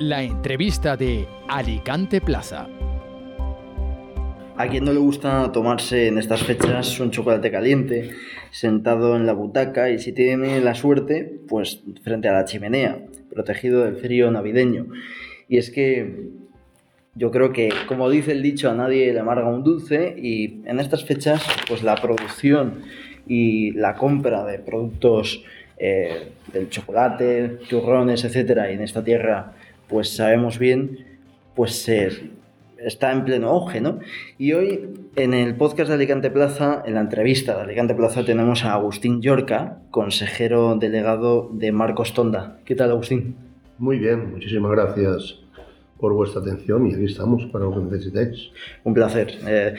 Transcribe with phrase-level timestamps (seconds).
[0.00, 2.66] La entrevista de Alicante Plaza.
[4.56, 8.10] A quien no le gusta tomarse en estas fechas un chocolate caliente,
[8.50, 13.84] sentado en la butaca y si tiene la suerte, pues frente a la chimenea, protegido
[13.84, 14.86] del frío navideño.
[15.48, 16.30] Y es que
[17.14, 20.80] yo creo que, como dice el dicho, a nadie le amarga un dulce y en
[20.80, 22.80] estas fechas, pues la producción
[23.28, 25.44] y la compra de productos
[25.78, 29.52] eh, del chocolate, turrones, etcétera, y en esta tierra,
[29.94, 31.06] pues sabemos bien,
[31.54, 31.88] pues
[32.78, 34.00] está en pleno auge, ¿no?
[34.38, 38.64] Y hoy en el podcast de Alicante Plaza, en la entrevista de Alicante Plaza, tenemos
[38.64, 42.58] a Agustín Yorca, consejero delegado de Marcos Tonda.
[42.64, 43.36] ¿Qué tal, Agustín?
[43.78, 45.38] Muy bien, muchísimas gracias
[46.00, 48.50] por vuestra atención y aquí estamos para lo que necesitéis.
[48.82, 49.38] Un placer.
[49.46, 49.74] Eh,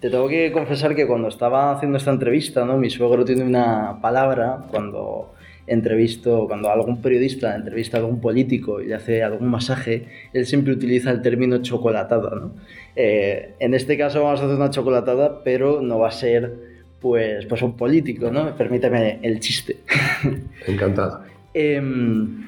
[0.00, 2.76] te tengo que confesar que cuando estaba haciendo esta entrevista, ¿no?
[2.76, 5.32] mi suegro tiene una palabra cuando
[5.70, 10.72] entrevisto, cuando algún periodista entrevista a algún político y le hace algún masaje, él siempre
[10.72, 12.30] utiliza el término chocolatada.
[12.34, 12.52] ¿no?
[12.96, 16.52] Eh, en este caso vamos a hacer una chocolatada, pero no va a ser
[17.00, 18.54] pues, pues un político, ¿no?
[18.56, 19.78] Permíteme el chiste.
[20.66, 21.22] Encantado.
[21.54, 22.46] Em,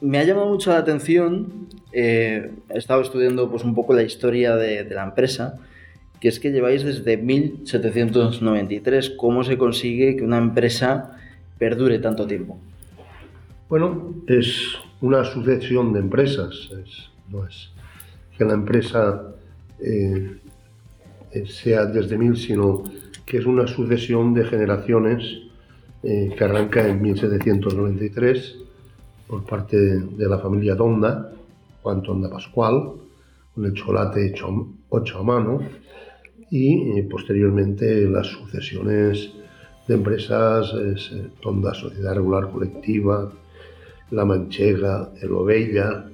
[0.00, 4.54] me ha llamado mucho la atención, eh, he estado estudiando pues, un poco la historia
[4.54, 5.58] de, la empresa,
[6.20, 9.10] que es que lleváis desde 1793.
[9.16, 11.18] ¿Cómo se consigue que una empresa
[11.64, 12.58] perdure tanto tiempo?
[13.70, 16.52] Bueno, es una sucesión de empresas,
[17.30, 17.70] no es
[18.36, 19.34] que la empresa
[19.80, 20.40] eh,
[21.46, 22.84] sea desde mil, sino
[23.24, 25.22] que es una sucesión de generaciones
[26.02, 28.56] eh, que arranca en 1793
[29.26, 31.32] por parte de la familia Tonda,
[31.82, 32.92] Juan Tonda Pascual,
[33.54, 34.48] con el chocolate hecho,
[35.18, 35.60] a mano,
[36.50, 39.32] y eh, posteriormente las sucesiones
[39.86, 43.30] de empresas, es, eh, Tonda Sociedad Regular Colectiva,
[44.10, 46.06] La Manchega, El Ovella,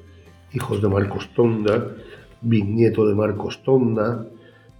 [0.53, 1.95] hijos de Marcos Tonda,
[2.41, 4.27] bisnieto de Marcos Tonda,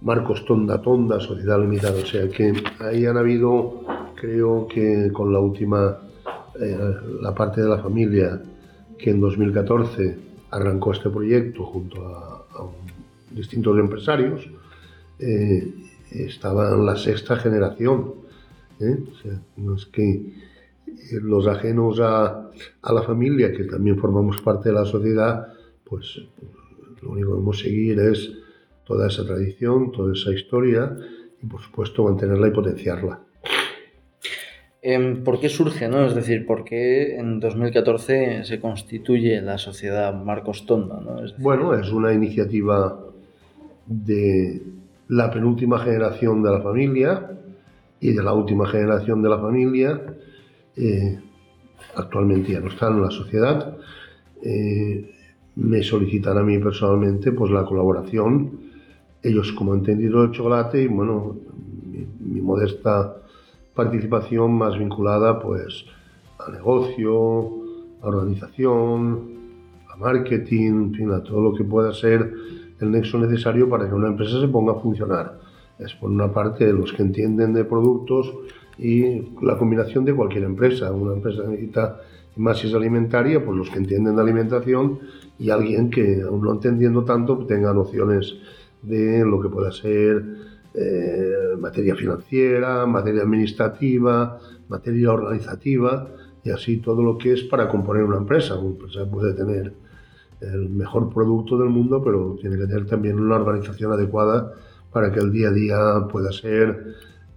[0.01, 2.01] Marcos Tonda Tonda, Sociedad Limitada.
[2.01, 3.81] O sea que ahí han habido,
[4.15, 5.97] creo que con la última
[6.59, 6.77] eh,
[7.21, 8.41] la parte de la familia
[8.97, 10.17] que en 2014
[10.51, 12.45] arrancó este proyecto junto a,
[13.31, 14.45] distintos empresarios,
[15.17, 15.73] eh,
[16.11, 18.20] estaba en la sexta generación.
[18.81, 18.97] ¿Eh?
[19.57, 20.33] no es que
[21.21, 22.49] los ajenos a,
[22.81, 25.47] a, la familia, que también formamos parte de la sociedad,
[25.83, 26.21] pues
[27.01, 28.31] lo único que debemos seguir es
[28.85, 30.95] toda esa tradición, toda esa historia
[31.41, 33.19] y por supuesto mantenerla y potenciarla.
[34.83, 36.05] Em, ¿Por qué surge, no?
[36.05, 40.99] Es decir, ¿por qué en 2014 se constituye la sociedad Marcos Tonda?
[41.37, 42.99] Bueno, es una iniciativa
[43.85, 44.61] de
[45.07, 47.29] la penúltima generación de la familia
[48.01, 50.01] y de la última generación de la familia.
[50.75, 51.19] Eh,
[51.95, 53.77] actualmente ya no están en la sociedad.
[54.43, 55.15] Eh,
[55.55, 58.59] me solicitan a mí personalmente pues la colaboración.
[59.21, 61.37] Ellos como entendido el chocolate y bueno,
[62.19, 63.17] mi modesta
[63.75, 65.85] participación más vinculada pues
[66.39, 67.51] a negocio,
[68.01, 69.29] a organización,
[69.93, 72.33] a marketing, a todo lo que pueda ser
[72.79, 75.40] el nexo necesario para que una empresa se ponga a funcionar.
[75.83, 78.31] Es por una parte los que entienden de productos
[78.77, 80.91] y la combinación de cualquier empresa.
[80.91, 82.01] Una empresa necesita,
[82.37, 84.99] más alimentaria, pues los que entienden de alimentación
[85.37, 88.35] y alguien que, aún no entendiendo tanto, tenga nociones
[88.81, 90.23] de lo que pueda ser
[90.73, 96.07] eh, materia financiera, materia administrativa, materia organizativa
[96.43, 98.57] y así todo lo que es para componer una empresa.
[98.57, 99.73] Una empresa puede tener
[100.39, 104.53] el mejor producto del mundo, pero tiene que tener también una organización adecuada
[104.91, 105.77] para que el día a día
[106.11, 106.95] pueda ser,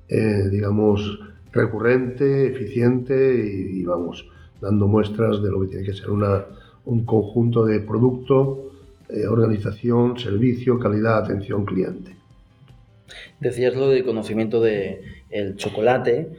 [0.09, 1.21] eh, digamos,
[1.53, 3.35] recurrente, eficiente
[3.73, 4.29] y, vamos,
[4.61, 6.45] dando muestras de lo que tiene que ser una,
[6.85, 8.73] un conjunto de producto,
[9.09, 12.17] eh, organización, servicio, calidad, atención, cliente.
[13.41, 15.01] Decías lo de conocimiento del
[15.31, 16.31] el chocolate.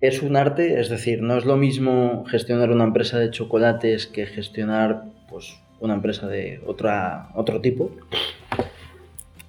[0.00, 4.26] Es un arte, es decir, no es lo mismo gestionar una empresa de chocolates que
[4.26, 7.90] gestionar pues, una empresa de otra, otro tipo.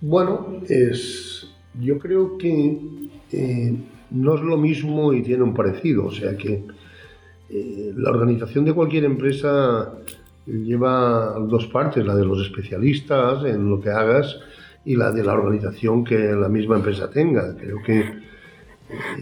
[0.01, 1.49] Bueno, es,
[1.79, 2.79] yo creo que
[3.31, 3.75] eh,
[4.11, 6.05] no es lo mismo y tiene un parecido.
[6.05, 6.63] O sea que
[7.49, 9.93] eh, la organización de cualquier empresa
[10.45, 14.37] lleva dos partes, la de los especialistas en lo que hagas
[14.85, 17.55] y la de la organización que la misma empresa tenga.
[17.57, 18.15] Creo que eh,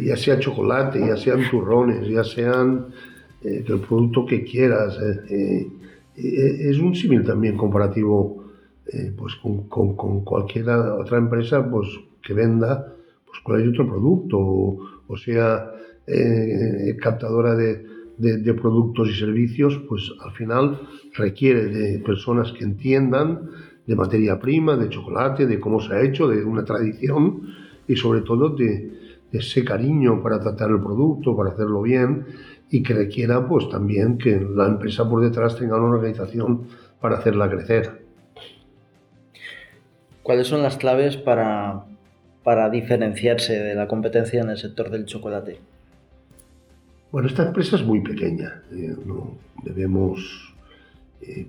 [0.03, 2.87] ya sea chocolate, ya sean turrones, ya sean
[3.43, 4.97] el producto que quieras,
[6.15, 8.46] es un símil también comparativo
[9.17, 11.87] pues con, con, cualquier otra empresa pues,
[12.21, 12.93] que venda
[13.25, 15.71] pues, cualquier otro producto, o, sea
[17.01, 17.85] captadora de,
[18.17, 20.79] de, productos y servicios, pues al final
[21.15, 23.49] requiere de personas que entiendan
[23.85, 27.41] de materia prima, de chocolate, de cómo se ha hecho, de una tradición
[27.87, 28.97] y sobre todo de,
[29.31, 32.25] de ese cariño para tratar el producto, para hacerlo bien
[32.69, 36.63] y que requiera pues también que la empresa por detrás tenga una organización
[36.99, 38.06] para hacerla crecer.
[40.27, 41.85] ¿Cuáles son las claves para,
[42.43, 45.57] para diferenciarse de la competencia en el sector del chocolate?
[47.13, 48.61] Bueno, esta empresa es muy pequeña.
[48.73, 48.93] Eh,
[49.63, 50.53] debemos.
[51.21, 51.47] Eh,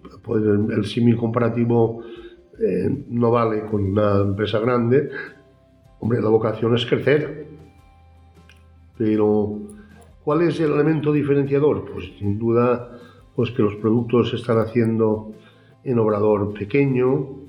[0.70, 2.04] el, símil comparativo
[2.60, 5.10] eh, no vale con una empresa grande.
[5.98, 7.48] Hombre, la vocación es crecer.
[8.96, 9.58] Pero,
[10.22, 11.84] ¿cuál es el elemento diferenciador?
[11.92, 12.96] Pues sin duda,
[13.34, 15.32] pues que los productos se están haciendo
[15.82, 17.47] en obrador pequeño,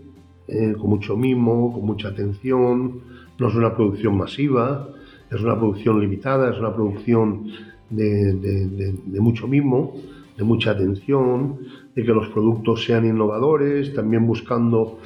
[0.77, 3.01] con mucho mimo, con mucha atención.
[3.37, 4.89] No es una producción masiva,
[5.31, 7.51] es una producción limitada, es una producción
[7.89, 9.95] de, mucho mimo,
[10.37, 11.59] de mucha atención,
[11.95, 14.99] de que los productos sean innovadores, también buscando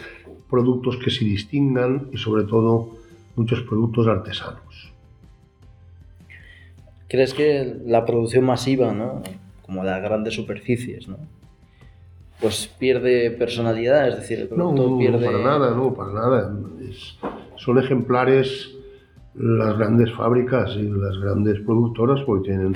[0.49, 2.89] productos que se distingan y sobre todo
[3.35, 4.93] muchos productos artesanos.
[7.07, 9.21] ¿Crees que la producción masiva, ¿no?
[9.63, 11.17] como las grandes superficies, ¿no?
[12.39, 14.07] Pues pierde personalidad?
[14.09, 15.25] Es decir, el producto no, pierde...
[15.25, 16.57] para nada, no, para nada.
[17.55, 18.71] son ejemplares
[19.35, 22.73] las grandes fábricas y las grandes productoras, porque tienen,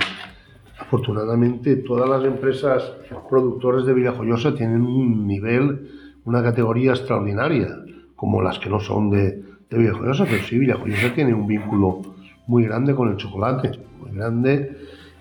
[0.78, 2.92] afortunadamente, todas las empresas
[3.28, 5.88] productoras de Villajoyosa tienen un nivel,
[6.24, 7.68] una categoría extraordinaria,
[8.16, 12.02] como las que no son de, de Villajoyosa, pero sí, Villajoyosa tiene un vínculo
[12.48, 14.76] muy grande con el chocolate, muy grande,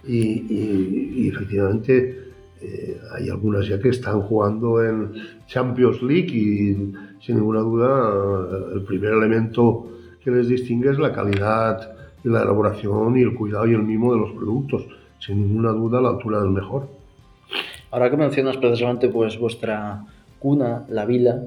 [0.07, 2.26] y, efectivamente
[2.61, 5.13] eh, hay algunas ya que están jugando en
[5.45, 9.87] Champions League y sin ninguna duda el primer elemento
[10.23, 14.13] que les distingue es la calidad y la elaboración y el cuidado y el mimo
[14.13, 14.85] de los productos.
[15.19, 16.87] Sin ninguna duda, la altura del mejor.
[17.91, 20.05] Ahora que mencionas precisamente pues vuestra
[20.39, 21.43] cuna, la vila,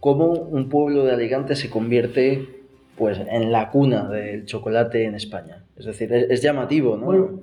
[0.00, 2.64] ¿cómo un pueblo de Alicante se convierte
[2.96, 5.64] pues en la cuna del chocolate en España?
[5.76, 7.06] Es decir, es, llamativo, ¿no?
[7.06, 7.40] Bueno,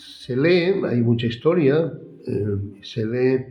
[0.00, 1.92] se lee, hay mucha historia,
[2.26, 3.44] eh, se lee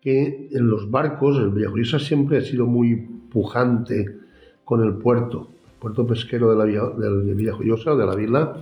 [0.00, 2.96] que en los barcos, el Villajoyosa siempre ha sido muy
[3.30, 4.06] pujante
[4.64, 5.50] con el puerto.
[5.74, 8.60] El puerto pesquero de, la Villa, de Villajoyosa, de la vila,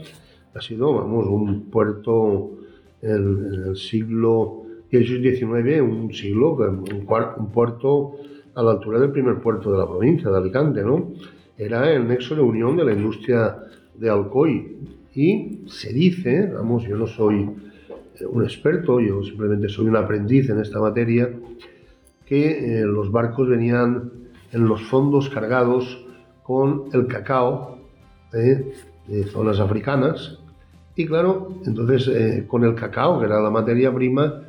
[0.55, 2.58] ha sido, vamos, un puerto
[3.02, 7.06] en, el siglo XIX, un siglo, un,
[7.38, 8.12] un, puerto
[8.55, 11.12] a la altura del primer puerto de la provincia de Alicante, ¿no?
[11.56, 13.56] Era el nexo de unión de la industria
[13.96, 14.76] de Alcoy.
[15.14, 17.49] Y se dice, vamos, yo no soy
[18.28, 21.31] un experto, yo simplemente soy un aprendiz en esta materia,
[22.26, 24.11] que eh, los barcos venían
[24.52, 26.05] en los fondos cargados
[26.43, 27.78] con el cacao
[28.32, 28.72] de
[29.31, 30.38] zonas africanas.
[30.96, 34.43] Y claro, entonces eh, con el cacao, que era la materia prima,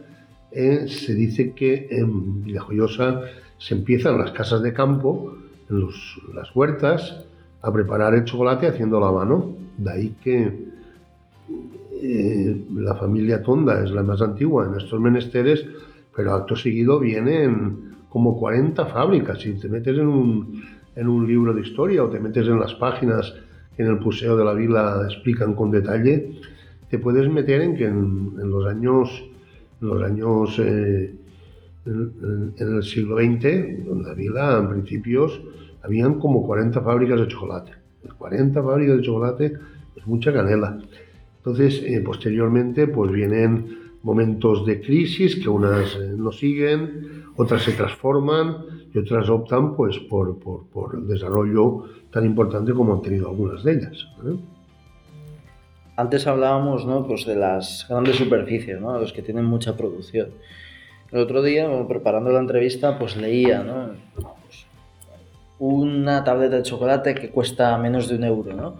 [0.52, 3.22] eh, se dice que en Villajoyosa
[3.58, 5.36] se empiezan las casas de campo,
[5.70, 7.26] las huertas,
[7.62, 9.55] a preparar el chocolate haciendo a mano.
[9.78, 10.52] De ahí que
[12.02, 15.66] eh, la familia Tonda es la más antigua en estos menesteres,
[16.16, 19.40] pero acto seguido vienen como 40 fábricas.
[19.42, 20.64] Si te metes en un,
[20.96, 23.34] en un libro de historia o te metes en las páginas
[23.76, 26.40] que en el Museo de la Vila explican con detalle,
[26.90, 29.26] te puedes meter en que en, los años,
[29.82, 31.14] los años eh,
[31.86, 35.42] en, el siglo XX, en la Vila, en principios,
[35.84, 37.85] habían como 40 fábricas de chocolate.
[38.14, 39.54] 40 fábricas de chocolate
[39.96, 40.78] es mucha canela.
[41.38, 47.72] Entonces, eh, posteriormente, pues vienen momentos de crisis que unas eh, no siguen, otras se
[47.72, 48.58] transforman
[48.94, 53.74] y otras optan pues por, por, el desarrollo tan importante como han tenido algunas de
[53.74, 54.08] ellas.
[54.26, 54.38] ¿eh?
[55.98, 57.06] Antes hablábamos ¿no?
[57.08, 59.00] pues de las grandes superficies, ¿no?
[59.00, 60.30] los que tienen mucha producción.
[61.12, 63.90] El otro día, preparando la entrevista, pues leía ¿no?
[64.16, 64.65] Pues,
[65.60, 68.54] una tableta de chocolate que cuesta menos de un euro.
[68.54, 68.78] ¿no?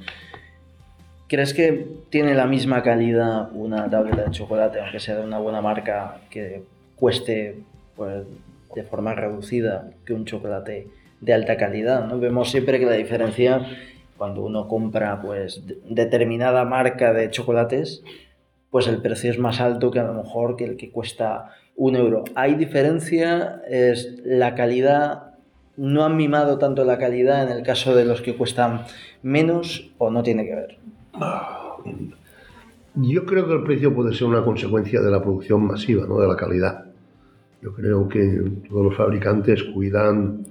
[1.28, 5.62] ¿Crees que tiene la misma calidad una tableta de chocolate, aunque sea de una buena
[5.62, 6.64] marca, que
[6.96, 7.64] cueste
[7.96, 8.26] pues,
[8.74, 10.88] de forma reducida que un chocolate
[11.22, 12.06] de alta calidad.
[12.06, 12.20] ¿no?
[12.20, 13.66] Vemos siempre que la diferencia
[14.18, 18.04] cuando uno compra pues determinada marca de chocolates,
[18.70, 21.96] pues el precio es más alto que a lo mejor que el que cuesta un
[21.96, 22.24] euro.
[22.36, 23.62] ¿Hay diferencia?
[23.68, 25.35] ¿Es la calidad?
[25.78, 28.86] ¿No han mimado tanto la calidad en el caso de los que cuestan
[29.24, 30.78] menos o no tiene que ver?
[32.96, 36.28] Yo creo que el precio puede ser una consecuencia de la producción masiva, no de
[36.28, 36.86] la calidad.
[37.62, 40.46] Yo creo que todos los fabricantes cuidan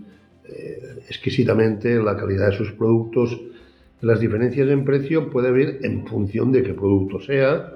[0.47, 3.41] eh, exquisitamente la calidad de sus productos.
[4.03, 7.73] Las diferencias en precio puede haber en función de qué producto sea,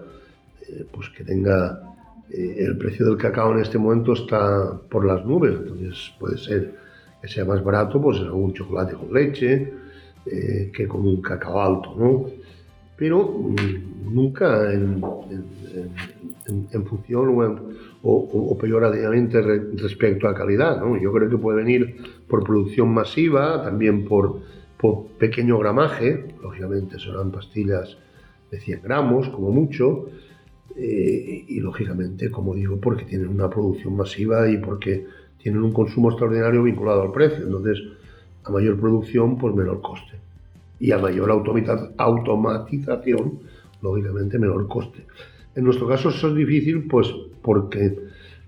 [0.68, 1.94] eh, pues que tenga
[2.30, 6.74] eh, el precio del cacao en este momento está por las nubes, entonces puede ser
[7.20, 9.72] que sea más barato pues en algún chocolate con leche
[10.26, 12.26] eh, que con un cacao alto, ¿no?
[12.96, 15.00] Pero mm, nunca en,
[16.86, 17.28] función
[18.02, 21.00] o, o, peyorativamente respecto a calidad, ¿no?
[21.00, 21.96] Yo creo que puede venir
[22.26, 24.40] por producción masiva, también por,
[24.76, 27.96] por pequeño gramaje, lógicamente serán pastillas
[28.50, 30.06] de 100 gramos como mucho,
[30.76, 35.06] eh, y lógicamente, como digo, porque tienen una producción masiva y porque
[35.38, 37.44] tienen un consumo extraordinario vinculado al precio.
[37.44, 37.82] Entonces,
[38.44, 40.18] a mayor producción, pues menor coste.
[40.80, 43.40] Y a mayor automatización,
[43.82, 45.06] lógicamente menor coste.
[45.54, 47.08] En nuestro caso eso es difícil, pues
[47.42, 47.98] porque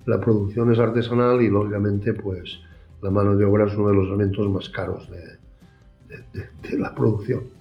[0.06, 2.61] la producción es artesanal y lógicamente, pues
[3.02, 7.61] la mano de obra es uno de los elementos más caros de la producción.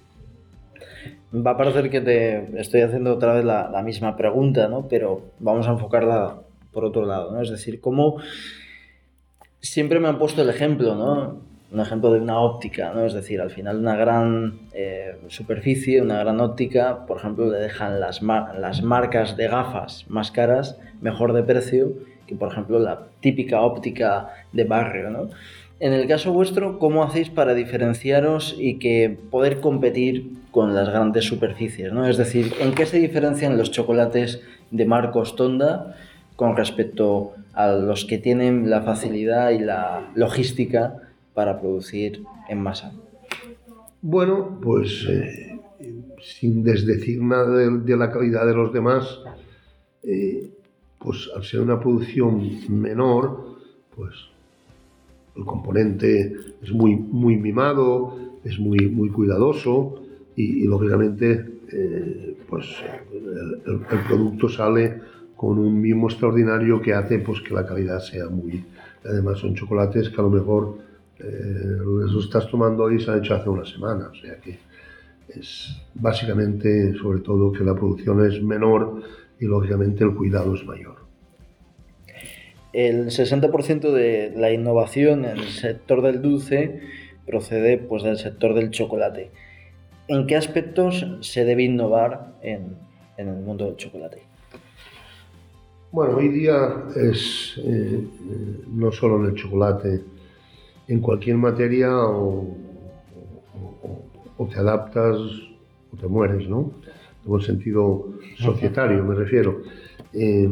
[1.32, 4.88] Va a parecer que te estoy haciendo otra vez la, misma pregunta, ¿no?
[4.88, 6.40] Pero vamos a enfocarla
[6.72, 7.40] por otro lado, ¿no?
[7.40, 8.16] Es decir, cómo
[9.60, 11.38] siempre me han puesto el ejemplo, ¿no?
[11.72, 13.04] Un ejemplo de una óptica, ¿no?
[13.04, 18.00] Es decir, al final una gran eh, superficie, una gran óptica, por ejemplo, le dejan
[18.00, 21.92] las, las marcas de gafas más caras, mejor de precio,
[22.26, 25.28] que por ejemplo la típica óptica de barrio, ¿no?
[25.80, 31.24] En el caso vuestro, ¿cómo hacéis para diferenciaros y que poder competir con las grandes
[31.24, 31.90] superficies?
[31.90, 32.06] ¿no?
[32.06, 35.96] Es decir, ¿en qué se diferencian los chocolates de Marcos Tonda
[36.36, 40.96] con respecto a los que tienen la facilidad y la logística
[41.34, 42.92] para producir en masa?
[44.02, 45.60] Bueno, pues eh,
[46.22, 49.20] sin desdecir nada de, la calidad de los demás,
[50.02, 50.50] eh,
[50.98, 53.56] pues al ser una producción menor,
[53.94, 54.14] pues
[55.36, 60.02] el componente es muy, muy mimado, es muy, muy cuidadoso
[60.36, 62.66] y, lógicamente eh, pues
[63.12, 65.00] el, producto sale
[65.40, 68.62] con un mimo extraordinario que hace pues que la calidad sea muy...
[69.04, 70.78] Además son chocolates que a lo mejor
[71.18, 71.24] eh,
[71.82, 74.58] los estás tomando hoy se han hecho hace una semana, o sea que
[75.28, 79.02] es básicamente sobre todo que la producción es menor
[79.38, 81.00] y lógicamente el cuidado es mayor
[82.72, 86.80] el 60% de la innovación en el sector del dulce
[87.26, 89.30] procede pues, del sector del chocolate.
[90.08, 92.76] ¿En qué aspectos se debe innovar en,
[93.16, 94.29] el mundo del chocolate?
[95.92, 98.06] Bueno, hoy día es eh,
[98.68, 100.00] no solo en el chocolate,
[100.86, 102.56] en cualquier materia o,
[104.48, 106.70] te adaptas o te mueres, ¿no?
[107.26, 109.62] En el sentido societario me refiero.
[110.12, 110.48] Eh,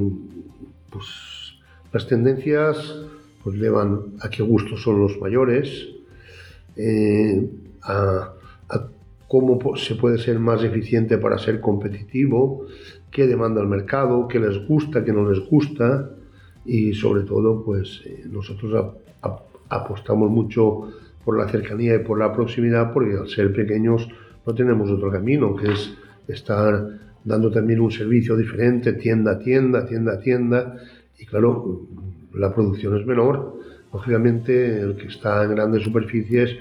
[0.91, 1.07] pues
[1.93, 2.77] las tendencias
[3.45, 5.89] pues llevan a qué gustos son los mayores,
[6.75, 7.49] eh,
[7.83, 8.35] a,
[9.29, 12.67] cómo se puede ser más eficiente para ser competitivo,
[13.11, 16.11] qué demanda el mercado, qué les gusta, qué no les gusta
[16.65, 18.95] y sobre todo pues eh, nosotros
[19.69, 20.91] apostamos mucho
[21.25, 24.09] por la cercanía y por la proximidad porque al ser pequeños
[24.47, 25.95] no tenemos otro camino que es
[26.27, 26.89] estar
[27.25, 30.77] dando también un servicio diferente tienda a tienda, tienda a tienda
[31.19, 31.83] y claro,
[32.35, 33.59] la producción es menor.
[33.93, 36.57] Lógicamente, el que está en grandes superficies,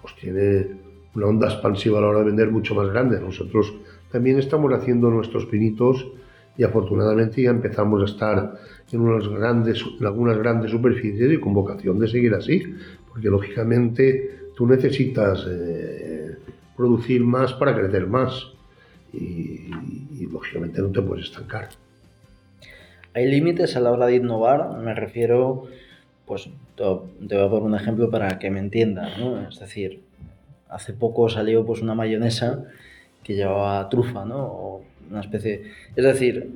[0.00, 0.66] pues tiene
[1.14, 3.20] una onda expansiva a la hora de vender mucho más grande.
[3.20, 3.74] Nosotros
[4.10, 6.06] también estamos haciendo nuestros pinitos
[6.56, 8.58] y afortunadamente ya empezamos a estar
[8.90, 12.62] en, unas grandes, en algunas grandes superficies y con vocación de seguir así,
[13.08, 16.36] porque lógicamente tú necesitas eh,
[16.76, 18.52] producir más para crecer más
[19.12, 19.70] y
[20.30, 21.68] lógicamente no te puedes estancar.
[23.14, 25.64] Hay límites a la hora de innovar, me refiero,
[26.24, 29.48] pues te voy a poner un ejemplo para que me entiendas, ¿no?
[29.48, 30.02] Es decir,
[30.68, 32.64] hace poco salió pues una mayonesa
[33.28, 34.38] que llevaba trufa, ¿no?
[34.38, 35.64] O una especie...
[35.94, 36.50] Es decir,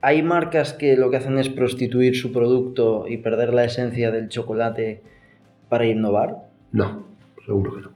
[0.00, 4.28] ¿hay marcas que lo que hacen es prostituir su producto y perder la esencia del
[4.28, 5.02] chocolate
[5.68, 6.36] para innovar?
[6.70, 7.04] No,
[7.44, 7.90] seguro que no.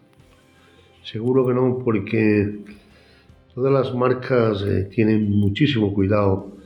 [1.05, 2.59] Seguro que no, porque
[3.55, 6.57] todas las marcas eh, tienen muchísimo cuidado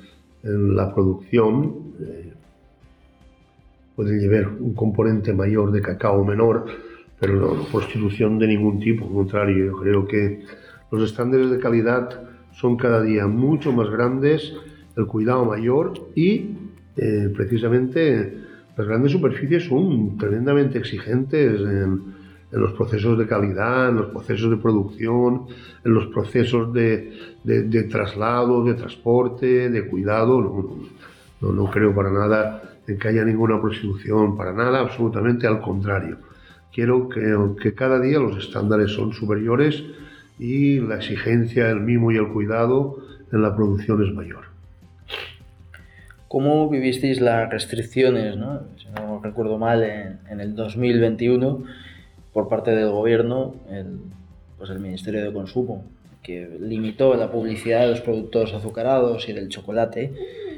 [0.42, 2.32] en la producción eh,
[3.94, 6.64] puede llevar un componente mayor de cacao menor,
[7.18, 10.42] pero no, prostitución de ningún tipo, al contrario, yo creo que
[10.90, 14.52] los estándares de calidad son cada día mucho más grandes,
[14.97, 16.50] el cuidado mayor y
[16.97, 18.38] eh, precisamente
[18.76, 22.02] las grandes superficies son tremendamente exigentes en,
[22.52, 25.47] en los procesos de calidad, en los procesos de producción,
[25.85, 27.12] en los procesos de,
[27.44, 30.40] de, traslado, de transporte, de cuidado.
[31.40, 36.18] No, no, creo para nada en que haya ninguna prostitución, para nada, absolutamente al contrario.
[36.73, 39.85] Quiero que, que cada día los estándares son superiores
[40.40, 42.97] y la exigencia, el mimo y el cuidado
[43.30, 44.44] en la producción es mayor.
[46.28, 48.61] ¿Cómo vivisteis las restricciones, ¿no?
[48.78, 51.64] si no recuerdo mal, en, el 2021
[52.32, 53.99] por parte del gobierno, el,
[54.56, 55.85] pues el Ministerio de Consumo,
[56.23, 60.12] que limitó la publicidad de los productos azucarados y del chocolate?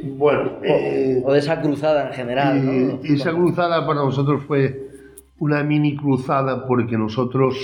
[0.05, 2.65] Bueno, o, eh, de esa cruzada en general.
[2.65, 3.01] ¿no?
[3.03, 4.91] Esa cruzada para nosotros fue
[5.39, 7.57] una mini cruzada porque nosotros,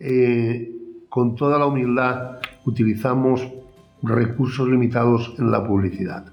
[0.00, 0.77] eh,
[1.18, 3.44] con toda la humildad, utilizamos
[4.04, 6.26] recursos limitados en la publicidad.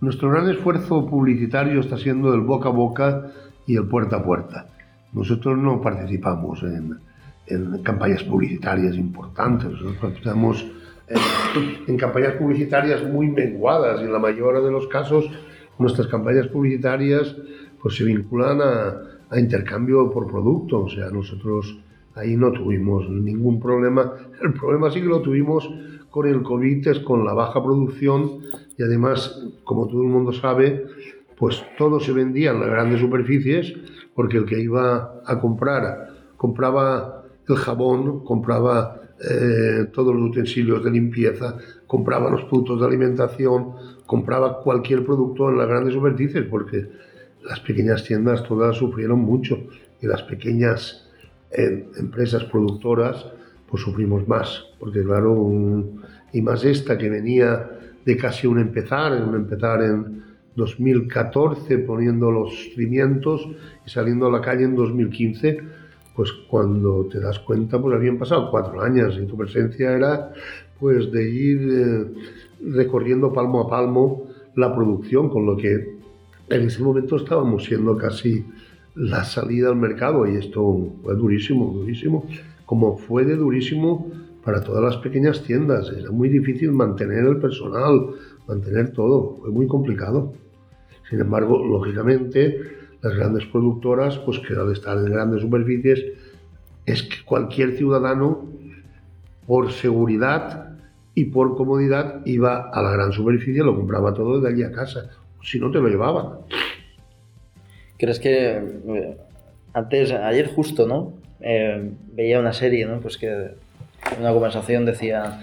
[0.00, 3.26] Nuestro gran esfuerzo publicitario está siendo el boca a boca
[3.66, 4.68] y el puerta a puerta.
[5.12, 10.66] Nosotros no participamos en, campañas publicitarias importantes, nosotros participamos
[11.86, 15.26] en, campañas publicitarias muy menguadas y en la mayoría de los casos
[15.78, 17.36] nuestras campañas publicitarias
[17.82, 21.80] pues se vinculan a, intercambio por producto, o sea, nosotros
[22.16, 24.12] ahí no tuvimos ningún problema.
[24.42, 25.70] El problema sí que lo tuvimos
[26.10, 28.40] con el COVID, es con la baja producción
[28.76, 30.86] y además, como todo el mundo sabe,
[31.38, 33.74] pues todo se vendía en las grandes superficies
[34.14, 36.08] porque el que iba a comprar
[36.38, 41.56] compraba el jabón, compraba eh, todos los utensilios de limpieza,
[41.86, 43.72] compraba los productos de alimentación,
[44.06, 46.88] compraba cualquier producto en las grandes superficies porque
[47.44, 49.58] las pequeñas tiendas todas sufrieron mucho
[50.00, 51.05] y las pequeñas
[51.50, 53.26] eh, empresas productoras
[53.68, 55.50] pues sufrimos más, porque claro,
[56.32, 57.68] y más esta que venía
[58.04, 60.22] de casi un empezar, un empezar en
[60.54, 63.46] 2014 poniendo los cimientos
[63.84, 65.60] y saliendo a la calle en 2015,
[66.14, 70.32] pues cuando te das cuenta, pues habían pasado cuatro años y tu presencia era
[70.80, 72.04] pues de ir eh,
[72.72, 75.96] recorriendo palmo a palmo la producción, con lo que
[76.48, 78.44] en ese momento estábamos siendo casi
[78.96, 82.26] la salida al mercado y esto fue durísimo, durísimo,
[82.64, 84.10] como fue de durísimo
[84.42, 85.92] para todas las pequeñas tiendas.
[85.96, 88.10] Era muy difícil mantener el personal,
[88.48, 90.32] mantener todo, fue muy complicado.
[91.10, 92.58] Sin embargo, lógicamente,
[93.02, 96.02] las grandes productoras, pues que al estar en grandes superficies,
[96.86, 98.46] es que cualquier ciudadano,
[99.46, 100.78] por seguridad
[101.14, 105.10] y por comodidad, iba a la gran superficie, lo compraba todo de allí a casa
[105.42, 106.40] si no te lo llevaban.
[107.98, 109.16] ¿Crees que eh,
[109.72, 111.14] antes, ayer justo, ¿no?
[111.40, 113.00] Eh, veía una serie, ¿no?
[113.00, 115.42] Pues que en una conversación decía,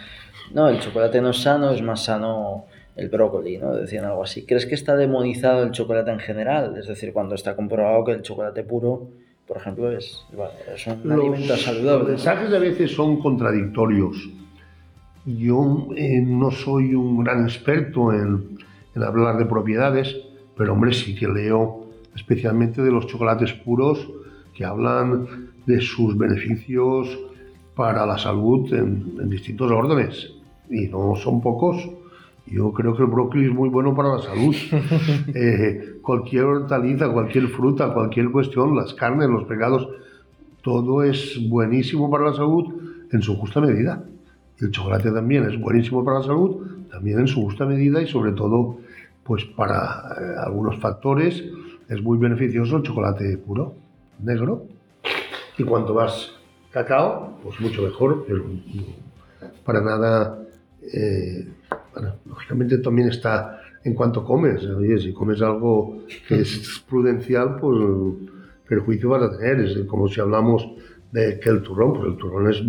[0.54, 3.76] no, el chocolate no es sano, es más sano el brócoli, ¿no?
[3.76, 4.46] Decían algo así.
[4.46, 6.78] ¿Crees que está demonizado el chocolate en general?
[6.78, 9.10] Es decir, cuando está comprobado que el chocolate puro,
[9.48, 10.26] por ejemplo, es,
[10.88, 12.00] un alimento saludable.
[12.00, 14.30] Los mensajes a veces son contradictorios.
[15.26, 18.58] Yo eh, no soy un gran experto en,
[18.96, 20.18] en hablar de propiedades,
[20.56, 21.83] pero hombre, sí que leo
[22.16, 24.08] especialmente de los chocolates puros
[24.54, 25.28] que hablan
[25.66, 27.18] de sus beneficios
[27.76, 30.32] para la salud en, distintos órdenes.
[30.70, 31.90] Y no son pocos.
[32.46, 34.56] Yo creo que el brócoli es muy bueno para la salud.
[35.36, 39.88] Eh, cualquier hortaliza, cualquier fruta, cualquier cuestión, las carnes, los pegados,
[40.62, 42.66] todo es buenísimo para la salud
[43.12, 44.04] en su justa medida.
[44.60, 48.34] El chocolate también es buenísimo para la salud, también en su justa medida y sobre
[48.34, 48.78] todo
[49.24, 51.44] pues para eh, algunos factores
[51.90, 53.76] es muy beneficioso el chocolate puro,
[54.20, 54.68] negro.
[55.58, 56.32] Y cuanto más
[56.72, 58.44] cacao, pues mucho mejor, pero
[59.64, 60.40] para nada,
[60.82, 61.48] eh,
[62.26, 64.66] lógicamente también está en cuanto comes.
[64.66, 67.80] Oye, si comes algo que es prudencial, pues
[68.68, 69.60] perjuicio vas a tener.
[69.60, 70.68] Es como si hablamos
[71.12, 72.64] de que el turrón, pues el turrón es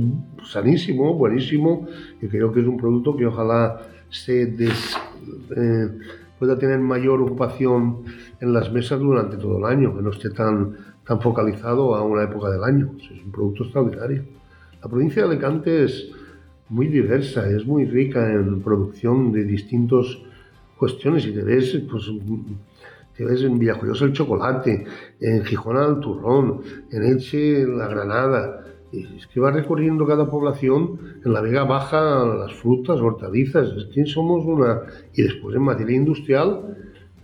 [0.51, 1.89] sanísimo, buenísimo,
[2.21, 5.89] y creo que es un producto que ojalá se eh,
[6.39, 8.05] pueda tener mayor ocupación
[8.45, 10.77] en las mesas durante todo el año, que no esté tan,
[11.07, 12.93] tan focalizado a una época del año.
[12.99, 14.25] Es un producto extraordinario.
[14.83, 16.11] La provincia de Alicante es
[16.69, 20.07] muy diversa, es muy rica en producción de distintas
[20.77, 22.11] cuestiones y te ves, pues,
[23.17, 24.85] te ves en Villajoyosa el chocolate,
[25.21, 31.33] en Gijón el turrón, en Elche la granada, es que va recorriendo cada población, en
[31.33, 34.83] la Vega Baja las frutas, hortalizas, es que somos una...
[35.15, 36.77] Y después en materia industrial,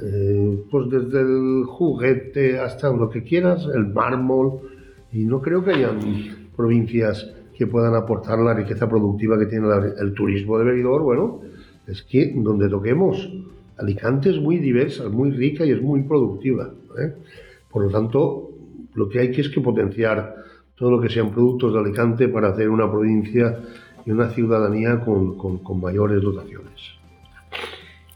[0.03, 4.61] eh, pues desde el juguete hasta lo que quieras, el mármol,
[5.13, 5.99] y no creo que hayan
[6.57, 11.41] provincias que puedan aportar la riqueza productiva que tiene el turismo de Benidorm, bueno,
[11.87, 13.31] es que donde toquemos,
[13.77, 16.71] Alicante es muy diversa, muy rica y es muy productiva.
[16.99, 17.15] ¿eh?
[17.71, 18.51] Por lo tanto,
[18.95, 20.37] lo que hay que es que potenciar
[20.75, 23.59] todo lo que sean productos de Alicante para hacer una provincia
[24.05, 27.00] y una ciudadanía con, con, mayores dotaciones.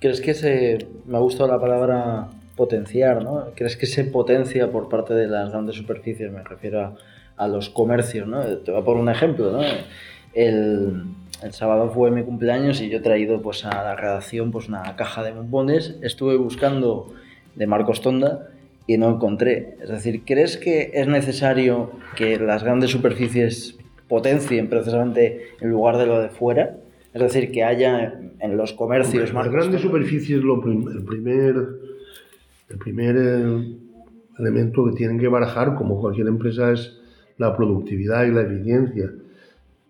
[0.00, 3.46] ¿Crees que se, me ha gustado la palabra potenciar, ¿no?
[3.54, 6.30] ¿Crees que se potencia por parte de las grandes superficies?
[6.30, 6.96] Me refiero a,
[7.36, 8.42] a los comercios, ¿no?
[8.42, 9.60] Te voy a poner un ejemplo, ¿no?
[10.34, 11.04] El,
[11.42, 14.96] el sábado fue mi cumpleaños y yo he traído pues, a la redacción pues, una
[14.96, 15.96] caja de bombones.
[16.02, 17.12] Estuve buscando
[17.54, 18.48] de Marcos Tonda
[18.86, 19.76] y no encontré.
[19.82, 23.76] Es decir, ¿crees que es necesario que las grandes superficies
[24.08, 26.76] potencien precisamente en lugar de lo de fuera?
[27.14, 31.54] Es decir, que haya en los comercios Las grandes superficies, lo el primer,
[32.68, 33.76] el primer eh,
[34.40, 36.98] elemento que tienen que barajar, como cualquier empresa, es
[37.38, 39.12] la productividad y la eficiencia.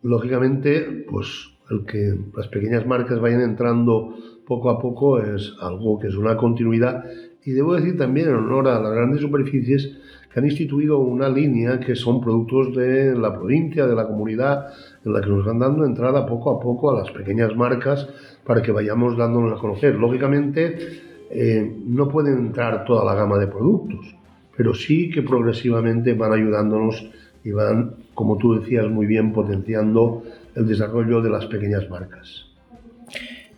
[0.03, 4.15] Lógicamente, pues el que las pequeñas marcas vayan entrando
[4.47, 7.05] poco a poco es algo que es una continuidad.
[7.43, 9.97] Y debo decir también, en honor a las grandes superficies,
[10.31, 14.67] que han instituido una línea que son productos de la provincia, de la comunidad,
[15.05, 18.09] en la que nos van dando entrada poco a poco a las pequeñas marcas
[18.45, 19.95] para que vayamos dándonos a conocer.
[19.97, 24.15] Lógicamente, eh, no pueden entrar toda la gama de productos,
[24.57, 27.11] pero sí que progresivamente van ayudándonos
[27.43, 30.23] y van, como tú decías muy bien, potenciando
[30.55, 32.47] el desarrollo de las pequeñas marcas.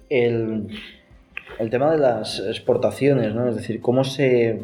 [0.08, 0.68] El,
[1.58, 3.48] el tema de las exportaciones, ¿no?
[3.48, 4.62] Es decir, ¿cómo, se,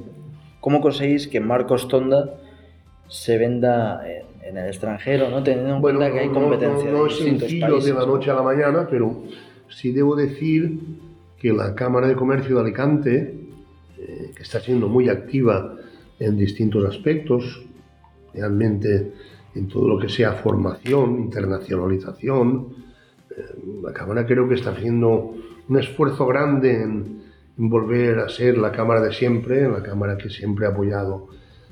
[0.61, 2.35] cómo conseguís que Marcos Tonda
[3.09, 4.03] se venda
[4.43, 5.43] en, el extranjero, ¿no?
[5.43, 6.91] teniendo en cuenta que hay competencia?
[6.91, 9.23] No, no, es sencillo de la noche a la mañana, pero
[9.69, 10.79] sí debo decir
[11.39, 13.35] que la Cámara de Comercio de Alicante,
[13.99, 15.77] eh, que está siendo muy activa
[16.19, 17.65] en distintos aspectos,
[18.33, 19.13] realmente
[19.55, 22.69] en todo lo que sea formación, internacionalización.
[23.31, 23.43] Eh,
[23.83, 25.35] la Cámara creo que está haciendo
[25.69, 27.23] un esfuerzo grande en,
[27.55, 31.29] volver a ser la Cámara de siempre, la Cámara que siempre ha apoyado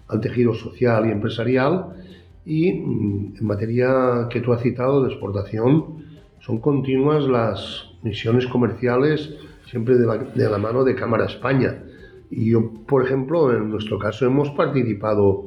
[0.08, 1.94] al tejido social y empresarial.
[2.44, 6.04] Y mm, en materia que tú has citado de exportación,
[6.40, 9.34] son continuas las misiones comerciales
[9.70, 11.82] siempre de la, de la mano de Cámara España.
[12.30, 15.46] Y yo, por ejemplo, en nuestro caso hemos participado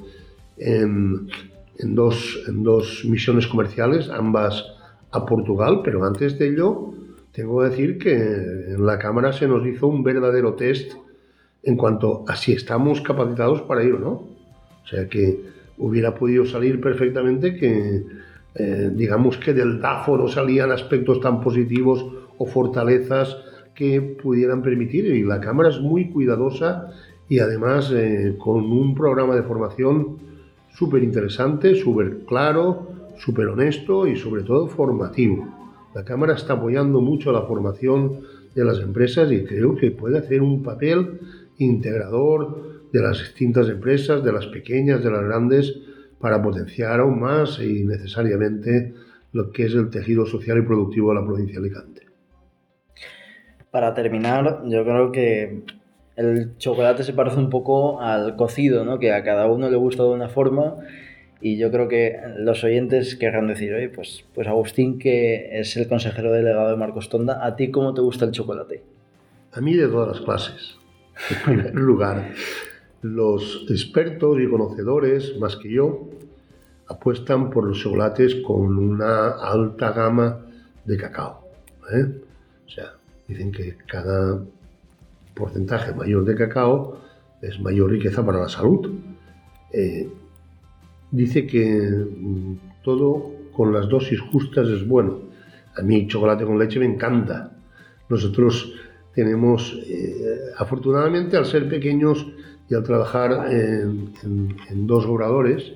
[0.58, 1.28] en,
[1.78, 4.66] en, dos, en dos misiones comerciales, ambas
[5.12, 6.94] a Portugal, pero antes de ello
[7.32, 10.94] tengo que decir que en la Cámara se nos hizo un verdadero test
[11.64, 14.12] en cuanto a si estamos capacitados para ir o no.
[14.12, 18.04] O sea que hubiera podido salir perfectamente que,
[18.56, 22.06] eh, digamos que del DAFO no salían aspectos tan positivos
[22.38, 23.38] o fortalezas
[23.76, 25.06] que pudieran permitir.
[25.06, 26.92] Y la Cámara es muy cuidadosa
[27.28, 30.18] y además eh, con un programa de formación
[30.74, 35.48] súper interesante, súper claro, súper honesto y sobre todo formativo.
[35.94, 38.20] La Cámara está apoyando mucho la formación
[38.56, 41.20] de las empresas y creo que puede hacer un papel
[41.58, 45.76] integrador de las distintas empresas, de las pequeñas, de las grandes,
[46.20, 48.94] para potenciar aún más y necesariamente
[49.34, 52.04] lo que es el tejido social y productivo de la provincia de Alicante.
[53.72, 55.64] Para terminar, yo creo que
[56.16, 59.00] el chocolate se parece un poco al cocido, ¿no?
[59.00, 60.76] Que a cada uno le gusta de una forma
[61.42, 65.88] y yo creo que los oyentes querrán decir, oye, pues, pues Agustín, que es el
[65.88, 68.84] consejero delegado de Marcos Tonda, ¿a ti cómo te gusta el chocolate?
[69.52, 70.78] A mí de todas las clases.
[71.32, 72.32] En primer lugar,
[73.04, 76.10] los expertos y conocedores, más que yo,
[76.88, 80.40] apuestan por los chocolates con una alta gama
[80.86, 81.46] de cacao.
[81.92, 82.22] ¿eh?
[82.66, 82.94] O sea,
[83.28, 84.42] dicen que cada
[85.36, 87.00] porcentaje mayor de cacao
[87.42, 88.90] es mayor riqueza para la salud.
[89.72, 90.10] Eh,
[91.12, 95.20] dice que mm, todo con las dosis justas es bueno.
[95.76, 97.52] A mí chocolate con leche me encanta.
[98.08, 98.74] Nosotros
[99.14, 102.26] tenemos, eh, afortunadamente al ser pequeños
[102.70, 104.14] y al trabajar en,
[104.88, 105.74] dos obradores,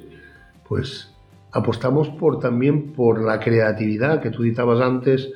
[0.67, 1.12] pues
[1.52, 5.30] apostamos por, también por la creatividad que tú citabas antes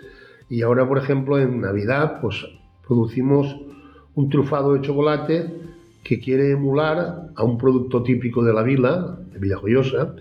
[0.49, 2.45] y ahora, por ejemplo, en Navidad, pues
[2.85, 3.55] producimos
[4.15, 5.45] un trufado de chocolate
[6.03, 10.15] que quiere emular a un producto típico de la vila, de Villajoyosa,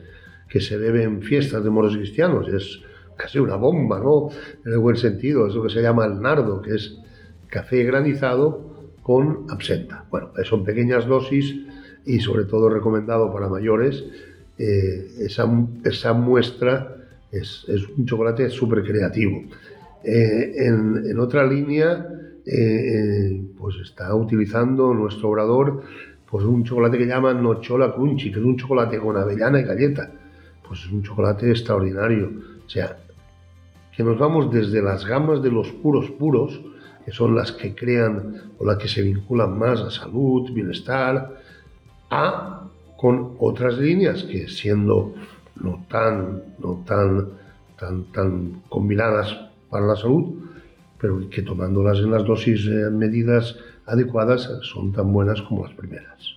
[0.49, 2.49] que se bebe en fiestas de moros cristianos.
[2.49, 2.81] Es
[3.17, 4.29] casi una bomba, ¿no?
[4.65, 6.99] En el buen sentido, es lo que se llama el nardo, que es
[7.51, 10.05] café granizado con absenta.
[10.11, 11.55] Bueno, son pequeñas dosis
[12.07, 14.05] y sobre todo recomendado para mayores.
[14.59, 15.51] Eh, esa,
[15.85, 16.97] esa, muestra
[17.33, 19.43] es, es un chocolate súper creativo.
[20.05, 22.07] Eh, en, en otra línea,
[22.47, 25.83] eh, pues está utilizando nuestro obrador
[26.31, 30.13] pues un chocolate que llaman Nochola Crunchy, que es un chocolate con avellana y galleta.
[30.67, 32.31] Pues es un chocolate extraordinario.
[32.65, 32.99] O sea,
[33.97, 36.61] que nos vamos desde las gamas de los puros puros,
[37.05, 41.37] que son las que crean o las que se vinculan más a salud, bienestar,
[42.11, 45.15] a con otras líneas que siendo
[45.63, 47.29] no tan, no tan,
[47.79, 49.35] tan, tan combinadas
[49.71, 50.35] para la salud,
[51.01, 56.35] pero que tomándolas en las dosis eh, medidas adecuadas son tan buenas como las primeras.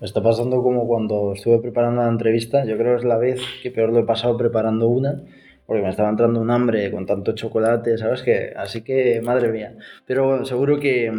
[0.00, 3.40] Me está pasando como cuando estuve preparando la entrevista, yo creo que es la vez
[3.62, 5.22] que peor lo he pasado preparando una,
[5.66, 8.22] porque me estaba entrando un hambre con tanto chocolate, ¿sabes?
[8.22, 9.74] que Así que, madre mía.
[10.06, 11.10] Pero seguro que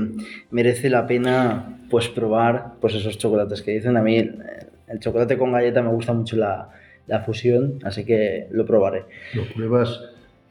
[0.52, 3.98] merece la pena pues probar pues esos chocolates que dicen.
[3.98, 6.70] A mí el, chocolate con galleta me gusta mucho la,
[7.08, 9.06] la, fusión, así que lo probaré.
[9.34, 10.00] Lo pruebas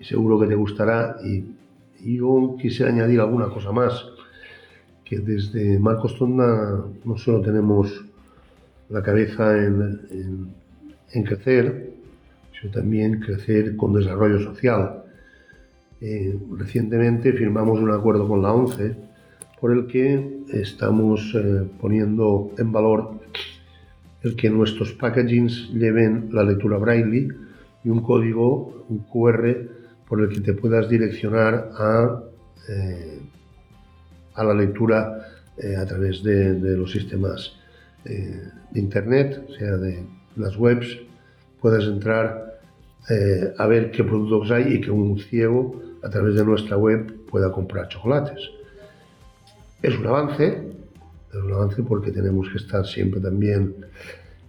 [0.00, 1.16] y seguro que te gustará.
[1.24, 1.44] Y,
[2.04, 4.04] yo quisiera añadir alguna cosa más,
[5.06, 8.04] que desde Marcos Tonda no solo tenemos
[8.90, 10.54] la cabeza en, en,
[11.12, 11.93] en crecer,
[12.70, 15.04] también crecer con desarrollo social.
[16.00, 18.94] Eh, recientemente firmamos un acuerdo con la ONCE
[19.60, 23.20] por el que estamos eh, poniendo en valor
[24.22, 27.28] el que nuestros packagings lleven la lectura braille
[27.84, 29.68] y un código, un QR,
[30.08, 32.22] por el que te puedas direccionar a,
[32.68, 33.20] eh,
[34.34, 35.28] a la lectura
[35.78, 37.56] a través de, de los sistemas
[38.04, 40.04] de Internet, o sea, de
[40.36, 40.98] las webs,
[41.60, 42.43] puedas entrar
[43.10, 47.24] eh, a ver qué productos hay y que un ciego a través de nuestra web
[47.30, 48.50] pueda comprar chocolates.
[49.82, 50.72] Es un avance,
[51.30, 53.74] es un avance porque tenemos que estar siempre también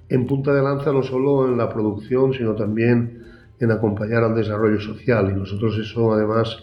[0.08, 3.24] en punta de lanza, no solo en la producción, sino también
[3.60, 5.32] en acompañar al desarrollo social.
[5.32, 6.58] Y nosotros eso además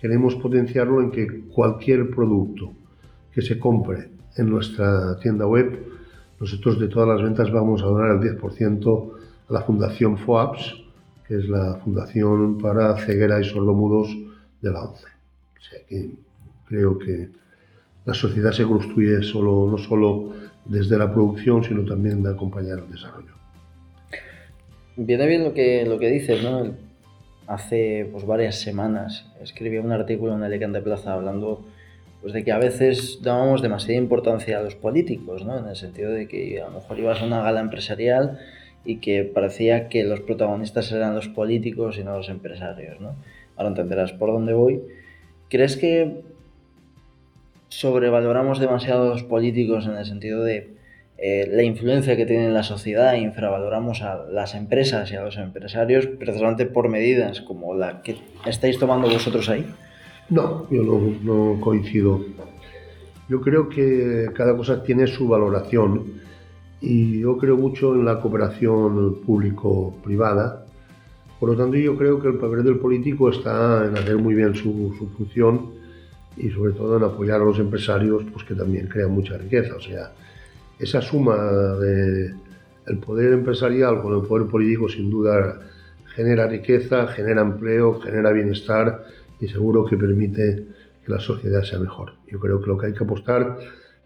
[0.00, 2.72] queremos potenciarlo en que cualquier producto
[3.32, 5.84] que se compre en nuestra tienda web,
[6.40, 9.12] nosotros de todas las ventas vamos a donar el 10%
[9.48, 10.87] a la Fundación FOAPS,
[11.28, 14.16] que es la Fundación para Ceguera y Sordomudos
[14.62, 15.06] de la ONCE.
[15.06, 16.10] O sea que
[16.66, 17.28] creo que
[18.06, 20.32] la sociedad se construye solo, no solo
[20.64, 23.34] desde la producción, sino también de acompañar el desarrollo.
[24.96, 26.74] Viene bien lo que, lo que dices, ¿no?
[27.46, 31.64] Hace pues, varias semanas escribí un artículo en Alicante Plaza hablando
[32.22, 35.58] pues, de que a veces dábamos demasiada importancia a los políticos, ¿no?
[35.58, 38.38] En el sentido de que a lo mejor ibas a una gala empresarial
[38.84, 43.16] y que parecía que los protagonistas eran los políticos y no los empresarios, ¿no?
[43.56, 44.80] Ahora entenderás por dónde voy.
[45.48, 46.22] ¿Crees que
[47.68, 50.78] sobrevaloramos demasiado a los políticos en el sentido de
[51.18, 55.22] eh, la influencia que tienen en la sociedad e infravaloramos a las empresas y a
[55.22, 59.66] los empresarios precisamente por medidas como la que estáis tomando vosotros ahí?
[60.30, 62.24] No, yo no, no coincido.
[63.28, 66.20] Yo creo que cada cosa tiene su valoración
[66.80, 70.64] y yo creo mucho en la cooperación público-privada.
[71.40, 74.54] Por lo tanto, yo creo que el papel del político está en hacer muy bien
[74.54, 75.72] su, función
[76.36, 79.76] y sobre todo en apoyar a los empresarios pues, que también crean mucha riqueza.
[79.76, 80.12] O sea,
[80.78, 82.34] esa suma de
[82.86, 85.60] el poder empresarial con el poder político sin duda
[86.14, 89.04] genera riqueza, genera empleo, genera bienestar
[89.40, 90.64] y seguro que permite
[91.04, 92.12] que la sociedad sea mejor.
[92.26, 93.58] Yo creo que lo que hay que apostar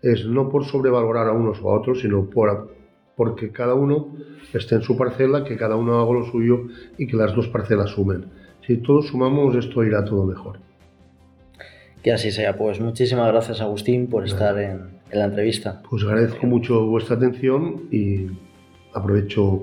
[0.02, 2.74] es no por sobrevalorar a unos o a otros, sino por
[3.16, 4.16] porque cada uno
[4.52, 6.66] esté en su parcela, que cada uno haga lo suyo
[6.98, 8.24] y que las dos parcelas sumen.
[8.66, 10.58] Si todos sumamos, esto irá todo mejor.
[12.02, 12.56] Que así sea.
[12.56, 15.82] Pues muchísimas gracias, Agustín, por estar en, la entrevista.
[15.88, 18.26] Pues agradezco mucho vuestra atención y
[18.94, 19.62] aprovecho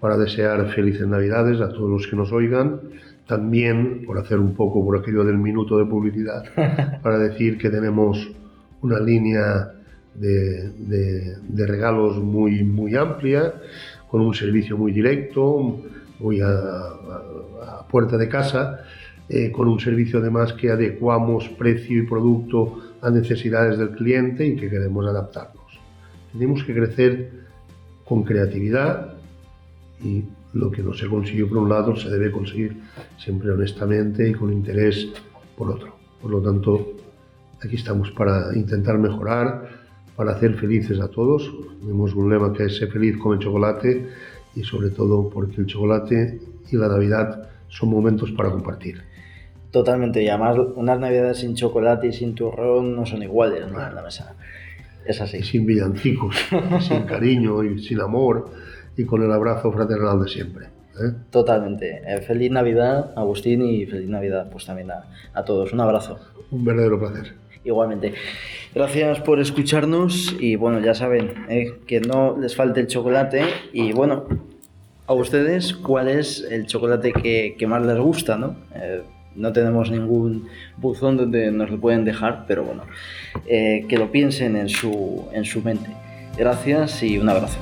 [0.00, 2.80] para desear felices Navidades a todos los que nos oigan.
[3.26, 6.44] También por hacer un poco por aquello del minuto de publicidad,
[7.02, 8.30] para decir que tenemos
[8.84, 9.72] una línea
[10.14, 13.54] de, regalos muy, muy amplia,
[14.10, 15.80] con un servicio muy directo,
[16.20, 18.84] muy a, puerta de casa,
[19.28, 24.56] eh, con un servicio además que adecuamos precio y producto a necesidades del cliente y
[24.56, 25.80] que queremos adaptarnos.
[26.32, 27.30] Tenemos que crecer
[28.04, 29.14] con creatividad
[30.02, 32.76] y lo que no se consiguió por un lado se debe conseguir
[33.16, 35.08] siempre honestamente y con interés
[35.56, 35.96] por otro.
[36.20, 36.93] Por lo tanto,
[37.64, 39.68] Aquí estamos para intentar mejorar,
[40.16, 41.50] para hacer felices a todos.
[41.80, 44.06] Tenemos un lema que es ser feliz con el chocolate
[44.54, 49.02] y sobre todo porque el chocolate y la Navidad son momentos para compartir.
[49.70, 53.84] Totalmente, y además unas Navidades sin chocolate y sin turrón no son iguales ¿no?
[53.84, 54.36] en la mesa.
[55.06, 55.42] Es así.
[55.42, 56.36] sin villancicos,
[56.80, 58.50] sin cariño y sin amor
[58.96, 60.66] y con el abrazo fraternal de siempre.
[60.66, 61.12] ¿eh?
[61.30, 62.02] Totalmente.
[62.06, 65.72] Eh, feliz Navidad, Agustín, y feliz Navidad pues también a, a todos.
[65.72, 66.18] Un abrazo.
[66.50, 67.43] Un verdadero placer.
[67.64, 68.14] Igualmente.
[68.74, 73.92] Gracias por escucharnos y bueno, ya saben eh, que no les falte el chocolate y
[73.92, 74.24] bueno,
[75.06, 78.56] a ustedes cuál es el chocolate que, más les gusta, ¿no?
[78.74, 79.02] Eh,
[79.36, 82.82] no tenemos ningún buzón donde nos lo pueden dejar, pero bueno,
[83.46, 85.90] eh, que lo piensen en su, en su mente.
[86.36, 87.58] Gracias y un abrazo.